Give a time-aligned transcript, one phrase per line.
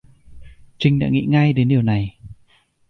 [0.77, 2.17] Trinh đã nghĩ ngay đến điều này